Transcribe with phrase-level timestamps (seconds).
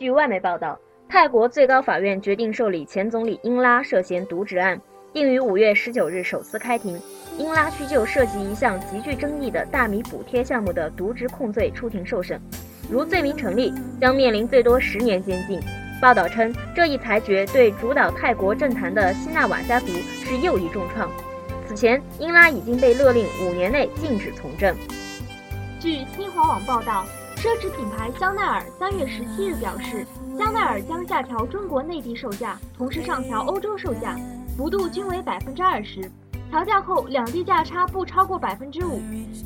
[0.00, 0.80] 据外媒报道，
[1.10, 4.80] 泰国最高法院决定受理前总理英拉涉嫌渎职案，
[5.12, 6.98] 定于五月十九日首次开庭。
[7.36, 12.40] 英拉需就涉及一项极具争议的大米补贴项目的渎职控罪出庭受审，
[12.90, 15.60] 如罪名成立，将面临最多十年监禁。
[16.00, 19.88] 报道称，这一裁决对主导泰国政坛的希纳瓦家族
[20.24, 21.10] 是又一重创。
[21.68, 24.74] 此前，英拉已经被勒令五年内禁止从政。
[25.78, 27.04] 据新华网报道，
[27.40, 34.14] 奢侈品牌香奈儿三月十七日表示，香奈儿将下调中国内地售价，同时上调欧洲售价，
[34.58, 36.02] 幅度均为百分之二十。
[36.50, 39.00] 调价后，两地价差不超过百分之五。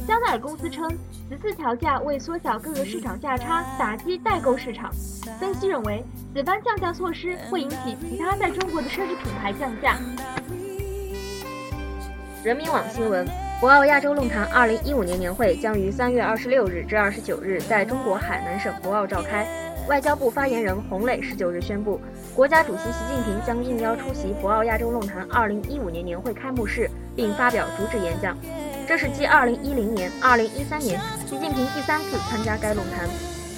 [0.08, 0.90] 香奈儿公司称，
[1.28, 4.90] 此次调价为缩小各个市场价差，打击代购市场。
[5.38, 6.04] 分析认为，
[6.34, 9.98] 此番降价措施会引起其他在中国的奢侈品牌降价。
[12.42, 13.24] 人民网新闻：
[13.60, 19.46] 博鳌亚洲论坛2015年年会将于3月26日至29日在中国海南省博鳌召开。
[19.88, 22.00] 外交部发言人洪磊19日宣布，
[22.34, 28.36] 国家主席习近平将应邀出席博鳌亚洲论坛2015年年会开幕式，并发表主旨演讲。
[28.88, 33.08] 这是继2010年、2013年，习近平第三次参加该论坛。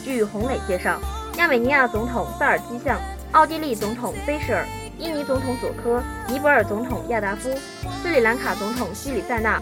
[0.05, 1.01] 据洪磊介绍，
[1.39, 3.01] 亚美尼亚总统萨尔基相、
[3.33, 4.65] 奥地利总统菲舍尔。
[4.99, 7.51] 印尼总统佐科、尼泊尔总统亚达夫、
[8.03, 9.61] 斯里兰卡总统西里塞纳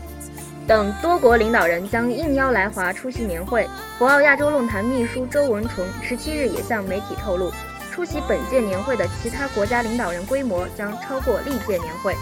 [0.66, 3.68] 等多国领导人将应邀来华出席年会。
[3.98, 7.52] 博鳌亚洲论坛秘书周文纯十七日也向媒体透露，
[7.90, 12.14] 出席本届年会的其他国家领导人规模将超过历届年会。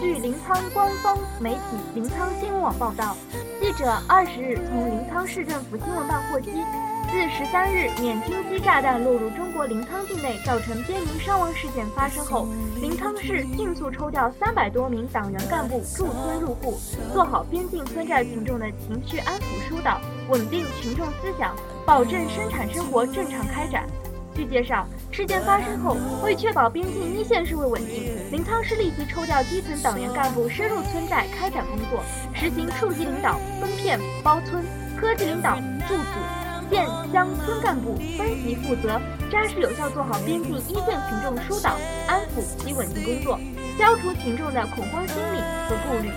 [0.00, 1.60] 据临沧官方媒体
[1.94, 3.14] 临沧新闻网报道，
[3.60, 6.64] 记者二十日从临沧市政府新闻办获悉。
[7.10, 12.46] 自十三日缅军机炸弹落入中国临沧境内，造成边民伤亡事件发生后，
[12.80, 16.78] 临沧市迅速抽调三百多名党员干部驻村入户，
[17.12, 21.52] 做好边境村寨群众的情绪安抚疏导，稳定群众思想，
[21.84, 23.84] 保证生产生活正常开展。
[24.32, 32.00] 据介绍，事件发生后，为确保边境一线社会稳定，临沧市立即抽调基层党员干部深入村寨开展工作，
[32.32, 34.64] 实行处级领导分片包村，
[34.96, 35.56] 科级领导
[35.88, 36.49] 驻组。
[36.70, 39.00] 县乡村干部分级负责，
[39.30, 41.76] 扎实有效做好边境一线群众疏导、
[42.06, 43.38] 安抚及稳定工作，
[43.76, 46.10] 消除群众的恐慌心理和顾虑，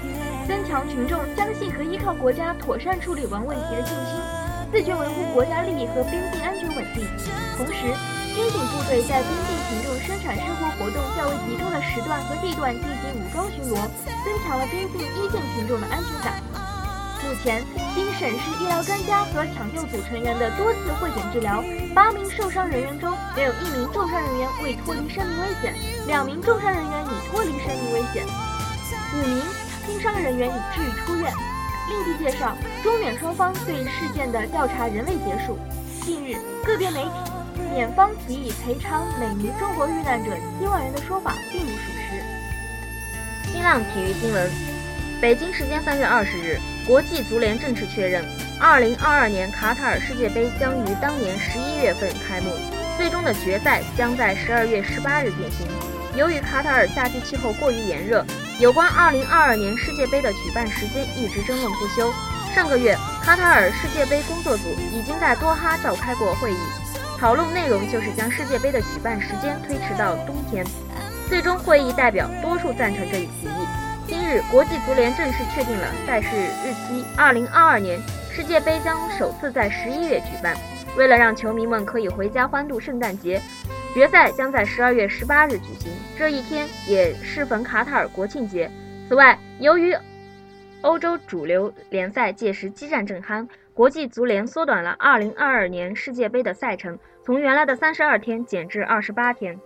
[0.48, 4.22] 增强群众相信和依靠国家妥善处理完问题的信心，
[4.72, 7.04] 自觉维护国家利益和边境安全稳定。
[7.58, 7.90] 同时，
[8.34, 13.76] 军警部队在边境群众生产生活活动较为集中的时段和地段进行武装巡逻，
[14.24, 16.53] 增强了边境一线群众的安全感。
[17.24, 17.64] 目前，
[17.96, 21.64] 经省市医疗专家和抢救组成员的多次会诊治疗，
[21.96, 25.74] 八名受伤人员中，没有一名重伤人员未脱离生命危险，
[26.06, 28.26] 两名重伤人员已脱离生命危险，
[29.16, 29.42] 五名
[29.86, 31.32] 轻伤人员已治愈出院。
[31.90, 35.58] 另据介绍，中缅双方对事件的调查仍未结束。
[36.02, 43.52] 近日，个别媒体缅方提议赔偿每名中国遇难者七万元的说法并不属实。
[43.52, 44.52] 新浪体育新闻，
[45.22, 46.60] 北京时间三月二十日。
[46.86, 48.26] 国际足联正式确认
[48.60, 52.52] ，2022年卡塔尔世界杯将于当年11月份开幕，
[52.98, 55.68] 最终的决赛将在12月18日进行。
[56.18, 58.26] 由于卡塔尔夏季气候过于炎热，
[58.60, 62.14] 有关2022年世界杯的举办时间一直争论不休。
[62.54, 66.58] 上个月，卡塔尔世界杯工作组已经在多哈召开过会议，
[67.18, 70.66] 讨论内容就是将世界杯的举办时间推迟到冬天。
[71.30, 73.83] 最终，会议代表多数赞成这一提议。
[74.06, 77.06] 今日，国际足联正式确定了赛事日期。
[77.18, 78.00] 二零二二年
[78.30, 80.56] 世界杯将首次在十一月举办。
[80.98, 83.42] 为了让球迷们可以回家欢度圣诞节，
[83.94, 85.92] 决赛将在十二月十八日举行。
[86.18, 88.70] 这一天也适逢卡塔尔国庆节。
[89.08, 89.96] 此外，由于
[90.82, 99.58] 欧洲主流联赛届时激战正酣，国际足联缩短了二零二二年世界杯的赛程，从原来的三十二天减至二十八天。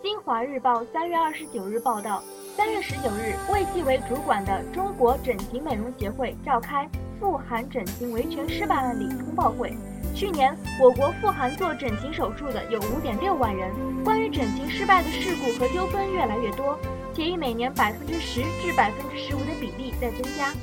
[0.00, 2.22] 新华日报三月二十九日报道。
[2.56, 6.88] 三月十九日，卫计委主管的中国整形美容协会召开
[7.18, 9.76] 赴韩整形维权失败案例通报会。
[10.14, 13.72] 去年，我国赴韩做整形手术的有五点六万人，
[14.04, 16.78] 关于整形失败的事故和纠纷越来越多，
[17.12, 20.54] 且以每年百分之十至百分之十五的比例在增加。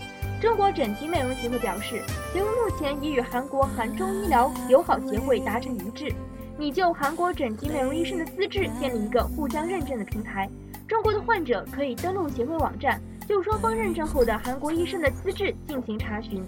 [0.41, 2.01] 中国整形美容协会表示，
[2.31, 6.13] 协会目前已与韩国韩中医疗友好协会达成一致，
[6.57, 10.49] 拟就韩国整形美容医生的资质建立一个互相认证的平台。
[10.87, 16.41] 中国的患者可以登录协会网站，就双方认证后的韩国医生的资质进行查询。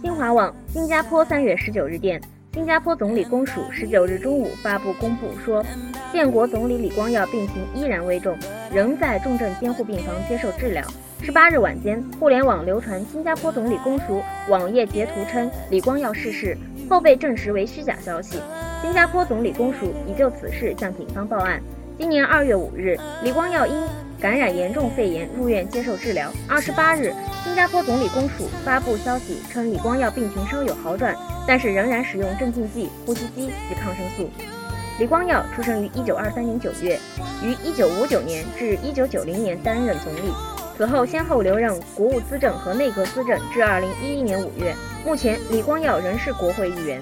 [0.00, 2.20] 新华网，新加坡三月十九日电，
[2.52, 5.64] 新加坡总理公署十九日中午发布公布说，
[6.12, 8.36] 建国总理李光耀病情依然危重，
[8.72, 10.84] 仍在重症监护病房接受治疗。
[11.22, 16.56] 十八日晚间，互联网流传新加坡总理公署网页截图称李光耀逝世，
[16.88, 18.40] 后被证实为虚假消息。
[18.82, 21.60] 新加坡总理公署已就此事向警方报案。
[21.96, 23.74] 今年二月五日，李光耀因
[24.20, 26.30] 感染严重肺炎入院接受治疗。
[26.48, 27.12] 二十八日，
[27.44, 31.16] 新加坡总理公署发布消息称，李光耀病情稍有好转，
[31.46, 34.28] 但是仍然使用镇静剂、呼吸机及抗生素。
[34.98, 36.98] 李光耀出生于一九二三年九月，
[37.42, 40.32] 于一九五九年至一九九零年担任总理，
[40.76, 44.74] 此后先后留任国务资政和内阁资政至二零一一年五月。
[45.04, 47.00] 目前，李光耀仍是国会议员。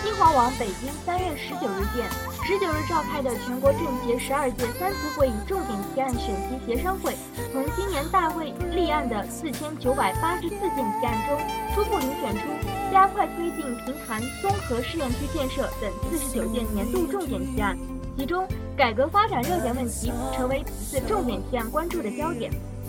[0.00, 2.08] 新华网北京三月十九日电，
[2.46, 7.14] 十九日召开的全国政协十二届三次会议重点提案审批协商会，
[7.52, 11.40] 从今年大会立案的四千九百八十四件提案中，
[11.74, 12.42] 初步遴选出
[12.92, 17.76] 加快推进平潭综合试验区建设等四十九件年度重点提案，
[18.16, 18.46] 其中
[18.78, 22.48] 改革发展热点问题成为此次重点提案关注的焦点。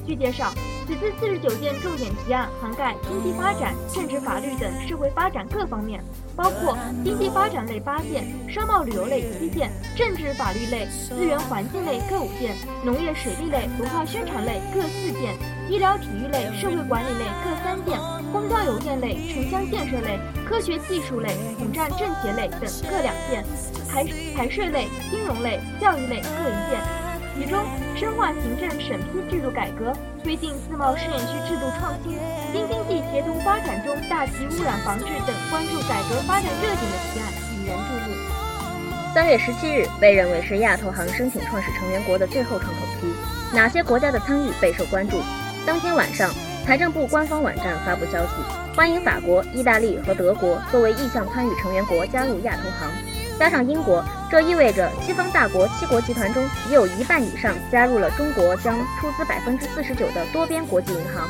[0.09, 0.51] 据介绍，
[0.87, 6.03] 此次四十九件重点提案涵盖经济发展、政治法律等社会发展各方面，
[6.35, 6.75] 包括
[7.05, 15.37] 经济发展类八件、商贸旅游类七件、政治法律类、资源环境类各五件、农业水利类、文化宣传类各四件、
[15.69, 17.99] 医疗体育类、社会管理类各三件、
[18.31, 23.45] 公交邮电类、城乡建设类、科学技术类、统战政协类等各两件，
[23.87, 24.03] 财
[24.35, 26.98] 财税类、金融类、教育类各一件。
[27.39, 27.63] 其中，
[27.95, 32.19] 深化行政审批制度改革，推进自贸试验区制度创新，
[32.51, 39.13] 京津冀协同发展中大气污染防治等关注改革发展热点的提案引人注目。
[39.15, 43.07] 三月十七日被认为是亚投行申请创始成员国的最后窗口期，
[43.55, 45.21] 哪些国家的参与备受关注？
[45.65, 46.29] 当天晚上，
[46.65, 48.33] 财政部官方网站发布消息，
[48.75, 52.91] 欢迎法国、意大利和德国作为意向参与成员国加入亚投行。
[53.39, 61.29] 加上英国，这意味着西方大国七国集团中已有一半以上加入了中国将出资百分之四十九的多边国际银行。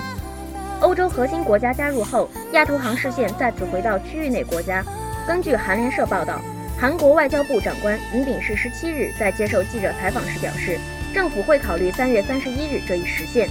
[0.82, 4.84] 欧洲核心国家加入后，亚投行视线再次回到区域内国家。
[5.28, 6.42] 根据韩联社报道，
[6.80, 10.80] 韩国外交部长官尹炳世十七日在接受记者采访时表示，
[11.14, 13.48] 政府会考虑三月三十一日这一时限，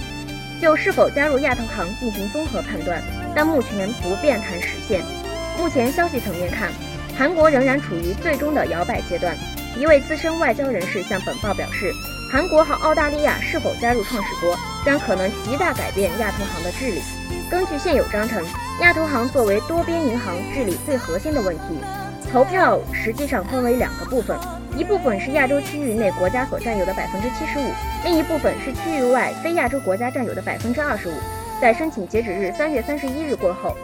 [0.61, 3.01] 就是否加入亚投行进行综合判断，
[3.33, 5.01] 但目前不便谈时限。
[5.57, 6.73] 目前消息层面看。
[7.19, 9.35] 韩国仍然处于最终的摇摆阶段。
[9.77, 11.91] 一位资深外交人士向本报表示，
[12.31, 17.01] 韩国和澳大利亚是否加入创始国，将可能极大改变亚投行的治理。
[17.51, 18.41] 根据现有章程，
[18.79, 21.77] 亚投行作为多边银行治理最核心的问题。
[22.31, 24.39] 投票实际上分为两个部分，
[24.77, 27.69] 一部分是亚洲区域内国家所占有的百分之七十五，
[28.05, 31.13] 另一部分是区域外非亚洲国家占有的百分之二十五。
[31.59, 33.75] 在申请截止日三月三十一日过后，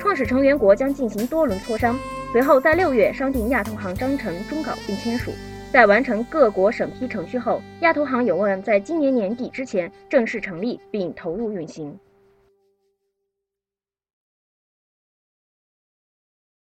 [0.00, 1.96] 创始成员国将进行多轮磋商。
[2.32, 5.30] 随后，在六月商定亚投行章程终稿并签署，
[5.70, 11.94] 在完成各国审批程序后，亚投行有望在今年年底之前正式成立并投入运行。